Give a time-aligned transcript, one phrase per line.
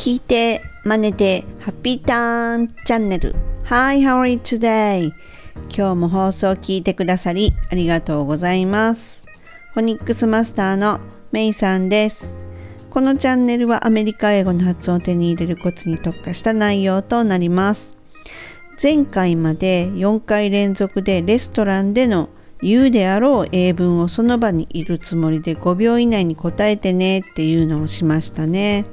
[0.00, 3.34] 聞いて、真似て、ハッピーターンチャンネル。
[3.64, 5.12] Hi, how are you today?
[5.68, 9.26] 今日も放送を聞いてくださりありがとうございます。
[9.74, 11.00] フォニックスマスターの
[11.32, 12.46] メイさんです。
[12.88, 17.94] このチャンネルはアメリカ英語の発音を手に入れるコツに特化した内容となります。
[18.82, 22.30] 前回まで4回連続でレストランでの
[22.62, 28.86] 言うであろう英文をその場にいるつもりで5秒以内に答えてねっていうのをしましたね。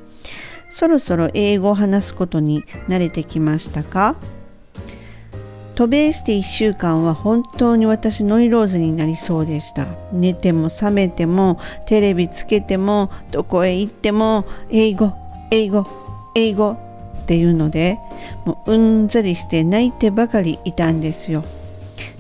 [0.70, 4.16] そろそろ英語を話すことに慣れてきましたか？
[5.76, 9.86] 渡米して1週間は本当に私ノイローズになりそうでした。
[10.12, 15.14] 寝ても覚めてもテレビつけてもどこへ行っても英語
[15.52, 15.86] 英語
[16.34, 18.00] 英語っていうので
[18.44, 21.44] もううんざりして泣いてばかりいたんですよ。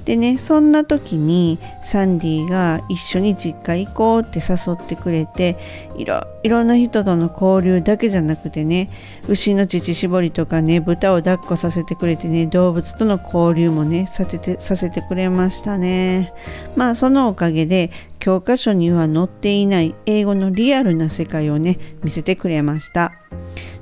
[0.07, 5.57] でねそんな時にサンディが一緒に実家行こうって誘ってくれて
[5.97, 8.89] いろいろな人との交流だけじゃなくてね
[9.27, 16.33] 牛の乳搾りとかね豚を抱っこさせてくれてね動物との交流もねさせてさせてくれましたね。
[16.77, 23.11] まあそのおかげで教科書には載っていない英語のリアルな世界をね見せてくれました。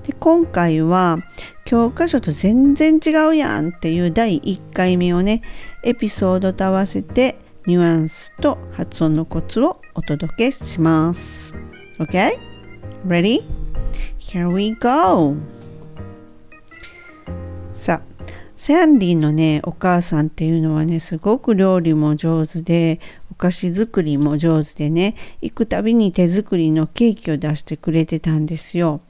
[0.05, 1.17] で今回は
[1.63, 5.41] 教科書と全然違うやんっていう第1回目をね
[5.83, 11.53] エピソードと合わせてニュアンスと発音のコツをお届けします
[11.97, 12.37] OK?
[13.07, 13.43] Ready?
[14.19, 15.35] Here we go!
[17.73, 18.15] さあ
[18.55, 22.99] サンディのねお母さんっていうのはねすごく料理も上手で
[23.31, 29.01] お菓子作りも上手でね行くたびに手作りのケーキを出してくれてたんですよ。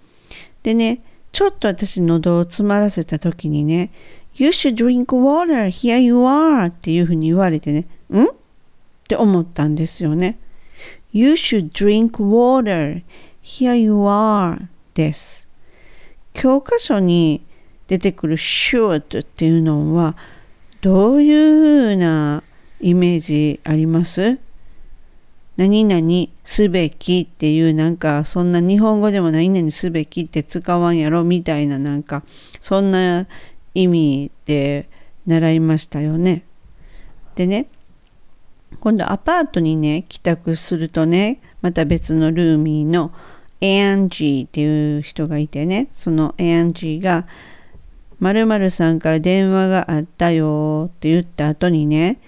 [0.66, 3.92] でねちょっと私喉を詰まらせた時にね
[4.34, 8.24] You should drink water, here you are っていうふうに言われてねん？
[8.24, 8.28] っ
[9.08, 10.40] て思ったんですよね。
[11.14, 13.04] You should drink water,
[13.44, 15.48] here you are です。
[16.34, 17.46] 教科書に
[17.86, 20.18] 出てくる should っていうのは
[20.82, 22.42] どういうふうな
[22.82, 24.40] イメージあります？
[25.58, 32.24] 何々すべきっていうなんかそんな日本語でも何々すべきって使わんやろみたいななんか
[32.60, 33.28] そんな
[33.74, 34.90] 意味で
[35.26, 36.44] 習いましたよね。
[37.36, 37.68] でね
[38.80, 43.12] 今度アパートにね帰宅するとねまた別のルーミーの
[43.62, 47.26] エアンジーっていう人がいてねそのエアンジーが
[48.20, 52.20] 〇〇さんから電話があったよって言った後にね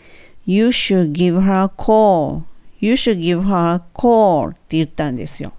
[0.45, 2.43] You should give her a call
[2.79, 5.53] You should give her a call って言ったんですよ。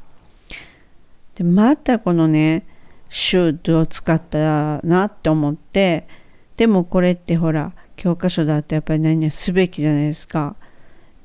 [1.35, 2.65] で、またこのね、
[3.11, 6.07] should を使ったなって思って、
[6.57, 10.57] でもこれってほら、教科書だとやっぱり何々すべきじゃないですか。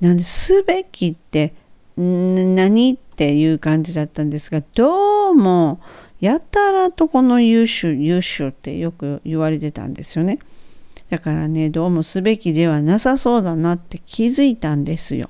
[0.02, 1.54] なんですべきって
[1.96, 5.80] 何っていう感じだったんですが、どうも
[6.20, 10.40] やたらとこの優秀、優秀ってよく言われてたんですよね。
[11.10, 15.30] だからね、どうもすべきではなさそうだなって気づいたんですよ。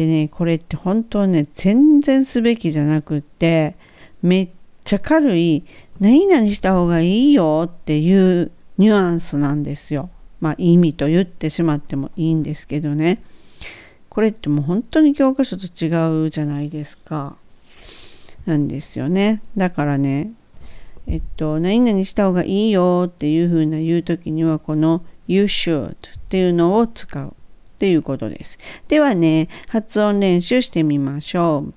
[0.00, 3.76] でねこれって本当はね全然すべきじゃなくって
[4.22, 4.48] めっ
[4.82, 5.62] ちゃ軽い
[5.98, 10.08] 何々した方がいいよっていうニュアンスなんですよ。
[10.40, 13.22] まあ意味と言ってしまってもいいんですけどね。
[14.08, 17.36] これってもう本当に教科書と違うじゃないですか。
[18.46, 19.42] なんですよね。
[19.54, 20.32] だからね、
[21.08, 25.96] えっと、何々した方がいいよっていうふうな言う時にはこの You should っ
[26.30, 27.34] ていうのを使う。
[27.80, 28.58] ていうことです。
[28.88, 31.74] ではね、発音練習してみましょう。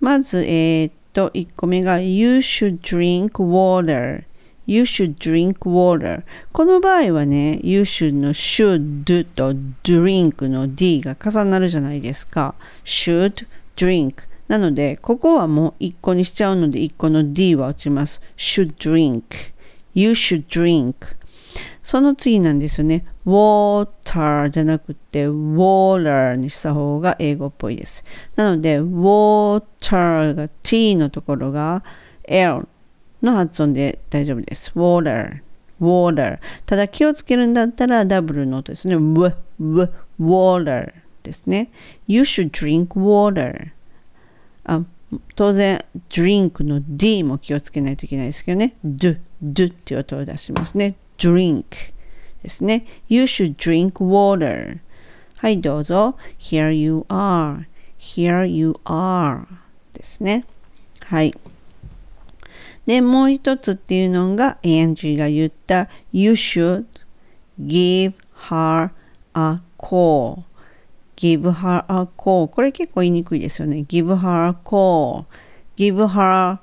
[0.00, 4.24] まず、えー、っと、1個目が You should drink water.
[4.66, 6.22] You should drink water.
[6.52, 9.52] この場合はね、You should の should と
[9.84, 12.54] drink の d が重なるじゃないですか。
[12.82, 13.46] should
[13.76, 14.14] drink。
[14.48, 18.22] なので、ここはもう1個にしちゃうので、1個の d は落ちます。
[18.38, 19.22] should drink。
[19.92, 20.94] You should drink。
[21.86, 23.06] その次なんですよね。
[23.24, 28.04] water じゃなくて water にした方が英語っぽいです。
[28.34, 31.84] なので water が t のところが
[32.24, 32.66] l
[33.22, 34.72] の発音で大丈夫です。
[34.74, 35.42] water
[35.80, 38.96] water ただ気をつけるんだったらダブルの音ですね。
[38.96, 39.88] w, w,
[40.20, 41.70] water ですね。
[42.08, 43.70] You should drink water
[44.64, 44.82] あ
[45.36, 48.74] 当然 drink の d も気をつけないといけないですけどね。
[48.84, 50.96] do, do っていう音を出しますね。
[51.18, 51.64] Drink
[52.42, 52.86] ですね。
[53.08, 54.78] You should drink water.
[55.38, 56.16] はい、どうぞ。
[56.38, 57.64] Here you are.
[57.98, 59.46] Here you are.
[59.92, 60.44] ですね。
[61.02, 61.34] はい。
[62.86, 66.86] で、もう一つっていうのが、エンジーが言った You should
[67.60, 68.14] give
[68.48, 68.90] her
[69.34, 70.44] a call.
[71.16, 72.46] give her a call.
[72.46, 73.84] これ結構言いにくいですよね。
[73.88, 75.24] give her a call.
[75.76, 76.58] give her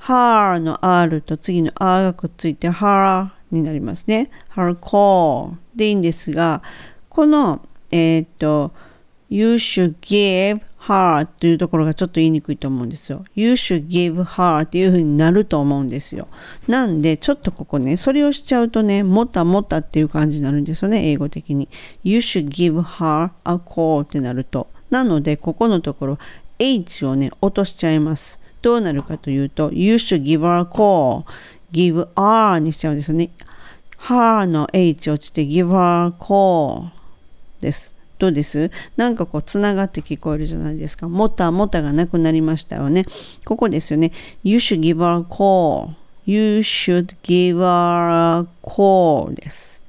[0.00, 4.30] her の r と次の r がくっついて her になりますね。
[4.54, 6.62] her call でいいんですが、
[7.08, 8.72] この、えっ、ー、と、
[9.28, 13.24] You should give her というところがちょっと言いにくいと思うんですよ。
[13.34, 16.28] You should give her っていう風になると思うんですよ。
[16.68, 21.68] なんで、ちょっとここね、それをしちゃうとね、もたもたっていう感じになるんですよね、英語的に。
[22.04, 24.68] You should give her a call ってなると。
[24.90, 26.18] なので、ここのところ、
[26.58, 28.38] H をね、落としちゃいます。
[28.62, 31.24] どうなるかというと、You should give her a call.
[31.72, 33.30] Give r にしちゃうんですよね。
[34.08, 36.90] her の H 落ちて give her a call
[37.60, 37.94] です。
[38.18, 41.08] どうですなんかこうつながって聞こえるじゃないですか。
[41.08, 43.04] もたもたがなくなりましたよね。
[43.44, 44.12] ここですよね。
[44.42, 45.90] You should give her a call.
[46.24, 49.82] You should give her a call です。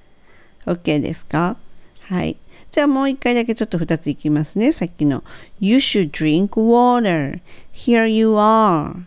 [0.65, 1.55] OK ですか
[2.01, 2.35] はい。
[2.71, 4.71] じゃあもう一回だけちょっと二ついきますね。
[4.73, 5.23] さっきの
[5.59, 7.39] You should drink water.
[7.73, 9.03] Here you are.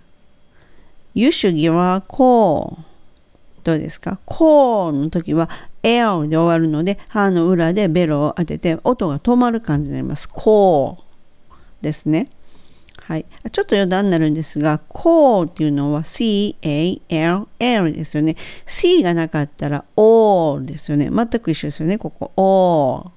[1.15, 2.79] You should give a call.
[3.65, 5.49] どうですか ?call の時は
[5.83, 10.29] L で終わるので、歯の裏でベロを当てて音が止まる感じになります。
[10.29, 10.97] call
[11.81, 12.31] ですね。
[13.03, 13.27] はい。
[13.51, 18.37] ちょっと余談になるんですが、call っていうのは C-A-L-L ですよね。
[18.67, 21.11] C がなかったら O ですよね。
[21.11, 21.99] 全く一緒ですよね。
[21.99, 23.11] ここ O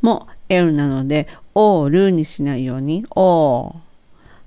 [0.00, 3.74] も L なので、O ルにしないように O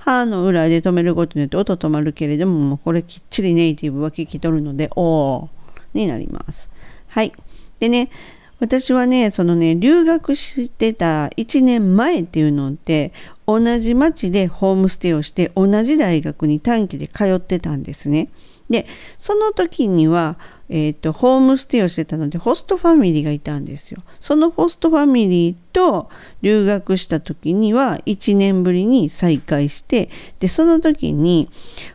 [0.05, 5.49] 歯の裏で止めることによって音止まるけれども、もうこれきっちりネイティブは聞き取るので、O
[5.95, 6.69] になります。
[7.07, 7.33] はい。
[7.79, 8.11] でね、
[8.59, 13.13] 私はね、そのね、留学してた1年前っていうのって、
[13.47, 18.29] 同じ町でホームステイをして、同じ大学に短期で通ってたんですね。
[18.69, 18.85] で、
[19.17, 24.01] その時には、えっ、ー、と、ホームステイをしてたので、ホストファミリーがいたんですよ。
[24.19, 26.09] そのホストファミリーと
[26.41, 30.09] 留学した時には、1年ぶりに再会して、
[30.39, 31.49] で、その時に、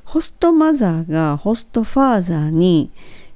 [0.05, 2.91] ホストマザーがホストファーザーに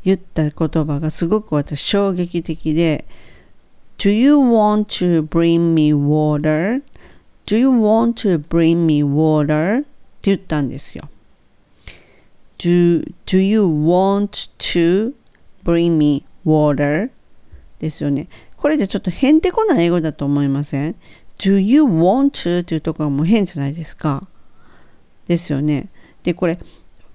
[0.05, 3.05] 言った言葉がすごく私衝撃的で、
[3.99, 9.81] Do you want to bring me water?Do you want to bring me water?
[9.81, 9.89] って
[10.23, 11.09] 言ったんですよ。
[12.59, 15.13] Do, do you want to
[15.65, 17.11] bring me water?
[17.79, 18.29] ですよね。
[18.57, 20.95] これでちょっとへんてこな英語だと思いません
[21.39, 22.31] ?Do you want
[22.61, 22.63] to?
[22.63, 24.23] というところがもう変じゃないですか？
[25.27, 25.89] ですよね。
[26.23, 26.59] で、これ、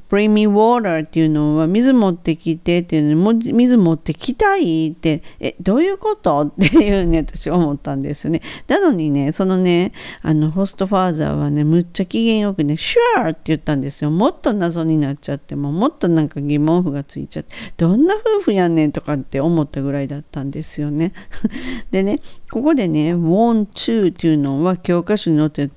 [0.10, 6.42] bring me water っていうのは水持ってきてっていうのに水持ってきたいってえどういうこと？
[6.42, 8.42] っていうね私思ったんですよね。
[8.68, 14.12] なのにねそのねあのホストファーザーはねむっちゃ機嫌よくね sure って言ったんですよ。
[14.12, 21.14] もっと謎になっちゃってももっとなんか疑問符がついちゃってどんな夫婦やねんとかって思ったぐらいだったんですよね。
[21.92, 22.20] でね
[22.52, 25.70] ここでね want to っていうのは教科書に載って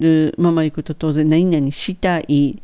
[0.00, 2.62] るまま行くと当然何々したい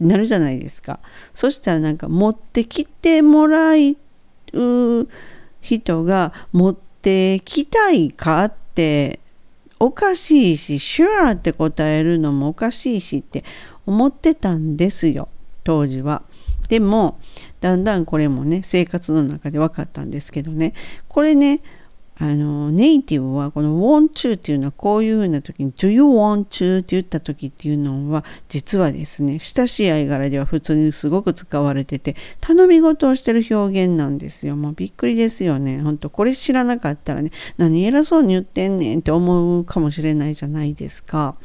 [0.00, 1.00] なるじゃないですか。
[1.34, 5.08] そしたらなんか持ってきてもらう
[5.60, 9.20] 人が持ってきたいかって
[9.78, 13.44] おかしいし、sure って答えるのもおかしいしって
[13.86, 15.28] 思ってたんですよ、
[15.64, 16.22] 当時は。
[16.68, 17.18] でも、
[17.60, 20.72] だんだんこれもね、生活の中で分かったんですけどね、
[21.08, 21.60] これね、
[22.18, 26.78] あのネイティブはこの want to っていうのはこういうふうな時に do you want to?
[26.78, 34.56] って言った時っていうのは実はですね親しい間柄では普通にすごく使われてて頼み事をしてる表現なんですよ。
[34.56, 35.80] もうびっくりですよね。
[35.80, 41.36] ほんとこれ知らなかったらね何偉そうに言ってんねんって思うかもしれないじゃないですか。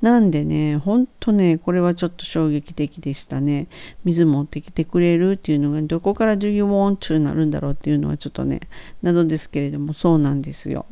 [0.00, 3.66] なんでね、ほんとね、これはちょっと衝撃的でしたね。
[4.04, 8.60] 水持ってきてくれるっていうのが、どこから Do you want to なるんだろうっていうのはちょっとね、
[9.02, 10.86] 謎ですけれども、そうなんですよ。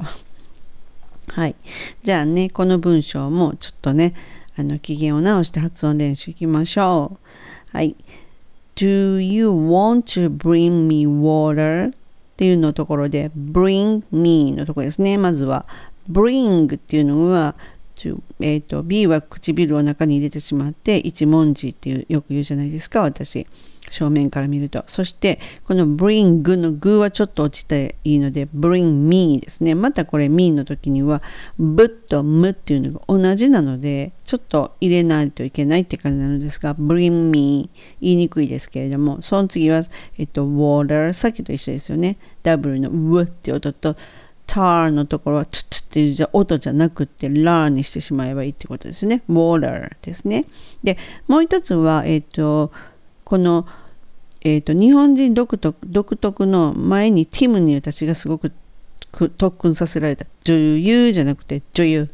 [1.28, 1.54] はい。
[2.02, 4.14] じゃあね、この文章もちょっとね、
[4.56, 7.18] あの、機嫌を直して発音練習いきましょ
[7.72, 7.76] う。
[7.76, 7.94] はい。
[8.74, 11.92] Do you want to bring me water?
[12.36, 15.16] っていうのところで bring me のところですね。
[15.16, 15.64] まずは
[16.10, 17.54] bring っていうのは
[18.40, 23.46] えーと、B は唇を中に入れてしまって一文字っていうよく言うじゃないですか私。
[23.90, 24.84] 正面から見ると。
[24.86, 29.74] そしてこの bring の具はちょっと落ちていいので bring me ですね。
[29.74, 31.22] またこれ me の時には
[31.58, 39.82] b と m っていうのが同じなのでちょっと入れないといけないって感じなのですが bring me 言いにくいですけれどもその次は、
[40.18, 42.16] えっと、water さっきと一緒ですよね。
[42.42, 43.96] W の w って音と
[44.46, 49.22] tar のところはツツっていうじゃ音じゃなくってラーにしてしまえばいいってことですね。
[49.30, 50.44] water ですね。
[50.82, 52.72] で、もう一つは、えっ、ー、と、
[53.24, 53.66] この、
[54.42, 58.52] えっ、ー、と、日本人独特独特の前にティムに私がすごく
[59.12, 60.26] 特訓させられた。
[60.42, 62.08] 女優じゃなくて女優。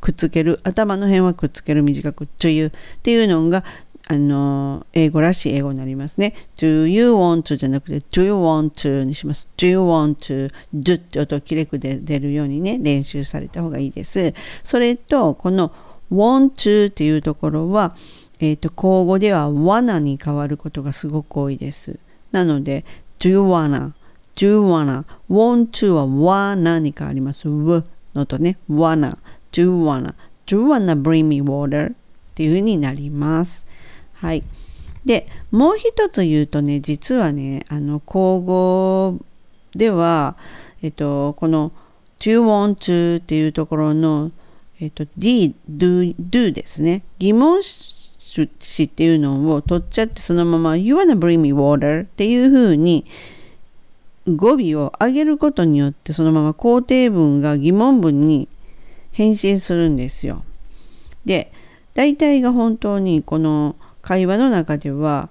[0.00, 0.60] くっつける。
[0.62, 1.82] 頭の辺はくっつける。
[1.82, 2.28] 短く。
[2.38, 2.66] 女優。
[2.66, 3.64] っていうのが
[4.08, 6.34] あの、英語らしい英語になりますね。
[6.56, 9.48] do you want to じゃなくて do you want to にします。
[9.56, 14.32] do you want to do って音をきれくで出るようにね、練習された方がいいです。
[14.62, 15.72] それと、この
[16.12, 17.96] want to っていうところは、
[18.38, 21.98] えっ、ー、と、口語では wanna に変わることがすごく多いです。
[22.30, 22.84] なので、
[23.18, 23.90] do you wanna,
[24.36, 27.48] do you wanna, want to は wanna に変わります。
[27.48, 27.82] w
[28.14, 29.16] のとね、wanna,
[29.50, 30.14] do you wanna,
[30.46, 31.94] do you wanna bring me water っ
[32.36, 33.65] ていう風になります。
[34.26, 34.42] はい。
[35.04, 39.18] で、もう一つ言うとね、実はね、あの、口語
[39.76, 40.36] では、
[40.82, 41.70] えっと、この
[42.18, 44.32] do you want to っていうところの、
[44.80, 47.04] えっと、d, do, do ですね。
[47.20, 53.06] 疑問詞っていうのを取っちゃってそのまま you wanna bring me water っていう風に
[54.26, 58.48] 語尾を上げることによってそのまま肯定文が疑問文に
[59.12, 60.42] 変身するんですよ。
[61.24, 61.52] で、
[61.94, 63.76] 大体が本当にこの
[64.06, 65.30] 会話の中では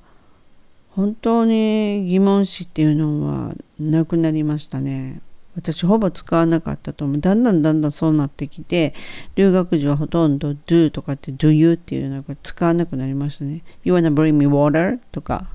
[0.89, 5.21] 本当に疑問詞っていうのはなくなりましたね。
[5.55, 7.21] 私ほぼ使わなかったと思う。
[7.21, 8.93] だんだんだんだんそうなってきて、
[9.35, 13.61] 留学時はほとんど do とかって do you っていうのが使わなくなりましたね。
[13.85, 14.99] You wanna bring me water?
[15.13, 15.47] とか。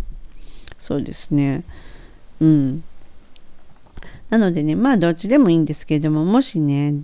[0.78, 1.62] そうですね。
[2.40, 2.82] うん。
[4.30, 6.94] なのでね、まあどっちでもいいんですけれども、もしね、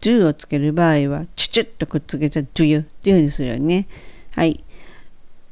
[0.00, 3.86] do をつける場合は、チュチュッとくっつけちゃ do you っていうふうにするよね。
[4.34, 4.64] はい。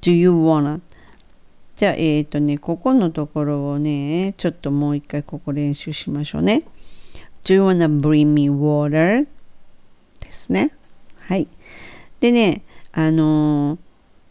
[0.01, 0.81] Do you wanna?
[1.77, 6.65] じゃあ、えっ、ー、とね、ここのところをね、ちょっともう一回ここ練習しましょうね。
[7.45, 9.27] Do you wanna bring me water?
[10.21, 10.75] ですね。
[11.21, 11.47] はい。
[12.21, 12.63] でね、
[12.93, 13.79] あのー、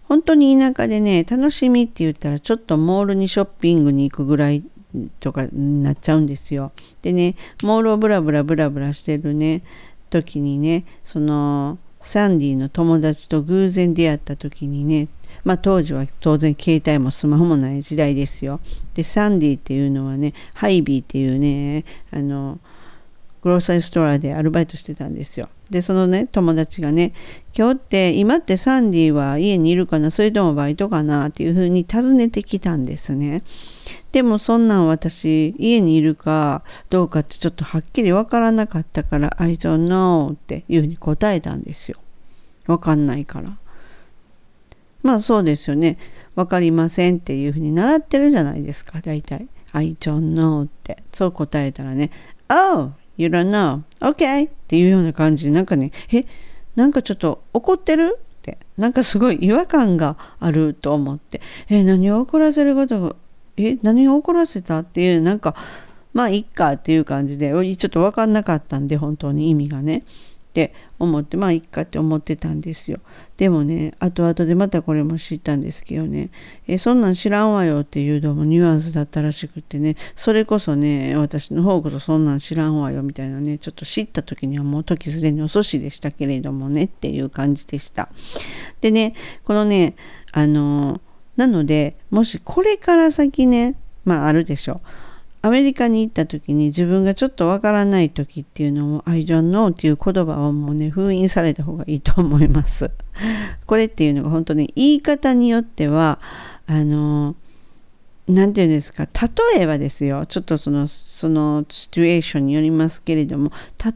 [0.08, 4.64] 本当に田舎でね、楽しみって言ったら、ちょっとモールにショッピングに行くぐらい
[5.20, 6.72] とかなっちゃうんですよ。
[7.02, 9.64] でね、モールをブラブラブラブラしてるね、
[10.10, 15.08] 時にね、その、サンディの友達と偶然出会った時にね、
[15.48, 18.60] まあ当時は当然携帯もスマホもない時代ですよ。
[18.96, 22.60] で、サンディっていうのはね、ハイビーっていうね、あの、
[23.42, 25.48] グローサリーストアでアルバイトしてたんですよ。
[25.70, 27.14] で、そのね、友達がね、
[27.58, 33.42] 今日って、今ってサンディは家にいるかなそれともバイトかなっていうふうに尋ねてきたんですね。
[34.12, 41.96] でもそんなん私、家にいるかどうかってちょっとはっきりわからなかったから、I don't know っていうふうに答えたんですよ。
[42.66, 43.58] わかんないから。
[45.04, 45.98] まあそうですよね。
[46.36, 49.48] わかりませんっていうふうに習ってるじゃないですか、大体。
[49.74, 51.04] I don't know って。
[51.14, 52.12] そう答えたらね、
[52.50, 53.82] Oh, you don't know.
[54.00, 54.50] Okay.
[54.50, 56.26] っていうような感じで、なんかね、え、
[56.76, 58.20] なんかちょっと怒ってる？
[58.20, 58.58] って。
[58.78, 61.42] なんかすごい違和感があると思って。
[61.70, 63.16] え、何を怒らせることが、
[63.58, 65.56] え、何を怒らせたっていう、なんか、
[66.14, 70.04] まあいっかっていう感じで、ちょっと分かんなかったんで、本当に意味がね。
[70.58, 73.00] って思ってまあいっかって思ってたんですよ。
[73.38, 76.32] でもね後々でまたこれも知ったんですけどね
[76.68, 88.10] えそんなん知らんわよっていうのもニュアンスだったらしくってねそれこそね私の方こそそんなん知らんわよみたいなねちょっと知った時にはもう時すでに遅しでしたけれどもねっていう感じでした。
[88.82, 89.14] でね
[89.46, 89.96] このね
[90.32, 91.00] あの
[91.36, 95.07] なのでもしこれから先ねまああるでしょう。
[95.42, 102.92] アメリカに行った時に自分がちょっとわからない時っていうのも I don't know っていう言葉をもうね封印された方がいいと思います。
[103.66, 106.20] これっていうのが本当に言い方によっては
[106.66, 107.36] あの
[108.28, 109.08] 何て言うんですか
[109.54, 113.52] 例えばですよちょっとそのそのシチュエーションによりますけれども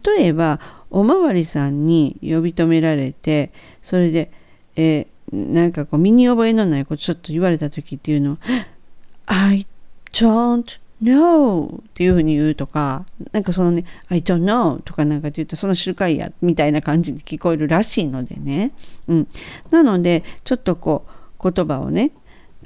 [0.06, 4.32] 例えばおまわりさんに呼び止められてそれで、
[4.76, 8.38] えー、なんかこう身に覚えのないことちょっと言われた時っていうのを
[9.28, 9.66] I
[10.14, 11.82] don't No!
[11.90, 18.72] っていうふうに言うとか、なんかそのね、I don't know とかなんかって言うと、その集会や、みたいな感じで聞こえるらしいのでね。
[19.08, 19.28] うん。
[19.72, 21.06] なので、ちょっとこ
[21.40, 22.12] う、言葉をね、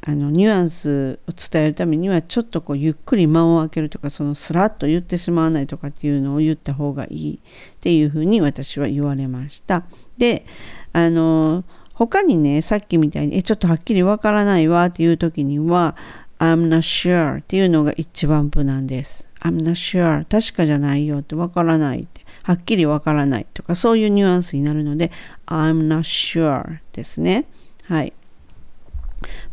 [0.06, 9.84] あの、ニュアンスを伝えるためには、ちょっとこう、ゆっくり間を空けるとか、そのスラッと言ってしまわないとかっていうのを言った方がいいっていうふうに私は言われました。
[10.18, 10.46] で、
[10.92, 11.64] あの、
[11.94, 15.96] 他にね、さっきみたいに、え、ちょっとはっきりわからないわっていう時には、
[16.40, 19.30] I'm not sure っていうのが一番無難です。
[19.42, 22.26] I'm not sure 確かじゃないよってわからないって。
[22.44, 25.12] はっきりわからないとかそういうニュアンスになるので
[25.48, 27.46] I'm not sure ですね。
[27.86, 28.14] はい。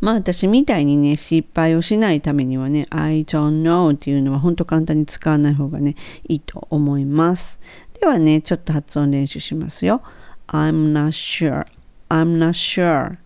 [0.01, 5.97] まあ私みたいにね失敗をしないためにはね I don't know っていうのは本当簡単に使わない方がね
[6.29, 7.61] いいと思います。
[7.99, 10.03] ではねちょっと発音練習しますよ。
[10.49, 11.67] I'm not sure
[12.09, 13.17] I'm not sure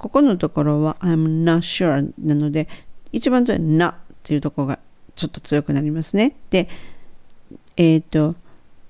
[0.00, 2.68] ここのところは I'm not sure なので
[3.12, 4.78] 一番強い not っていうところが
[5.14, 6.36] ちょっと強くなりますね。
[6.48, 6.70] で、
[7.76, 8.34] えっ、ー、と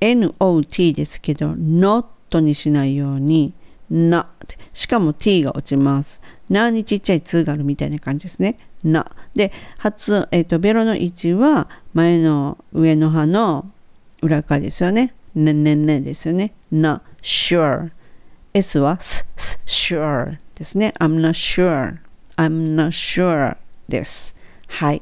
[0.01, 3.53] not ですけど not にしないように
[3.91, 4.29] な
[4.73, 6.23] しかも t が落ちます。
[6.49, 8.57] なにちっちゃい2があるみたいな感じですね。
[8.85, 9.11] な。
[9.35, 13.69] で、発、えっ、ー、と、ベロの位置は前の上の歯の
[14.23, 15.13] 裏側ですよね。
[15.35, 16.55] ねねねですよね。
[16.71, 17.91] な、sure。
[18.55, 20.93] S は s, s, sure ですね。
[20.99, 21.97] I'm not sure.
[22.37, 23.57] I'm not sure
[23.89, 24.37] です。
[24.69, 25.01] はい。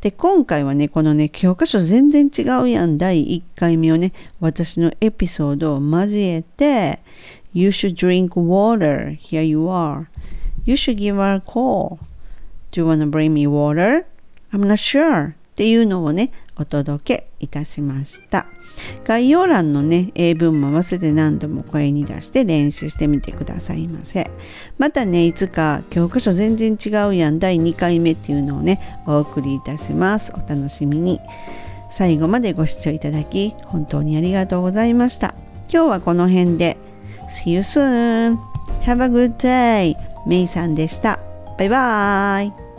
[0.00, 7.00] で、今回はね、このね、教科書全然違うやん、第1回目をね、私のエピソードを交えて、
[7.52, 9.18] You should drink water.
[9.18, 10.06] Here you are.
[10.66, 11.98] You should give her a call.
[12.70, 14.04] Do you wanna bring me water?
[14.52, 15.30] I'm not sure.
[15.30, 18.46] っていうのをね、お届けいたしました。
[19.04, 24.30] 概要欄のね、英文も合わせて何度も声に出して練習してみてくださいませ。
[24.78, 30.32] またね、いつか教科書全然違うやん第2回目っていうのをね、お送りいたします。
[30.34, 31.20] お楽しみに。
[31.90, 35.34] 最後までご視聴いただき、本当にありがとうございました。
[35.72, 36.76] 今日はこの辺で。
[37.28, 38.38] See you soon!
[38.84, 39.96] Have a good day!
[40.26, 41.18] メイさんでした。
[41.58, 42.71] バイバーイ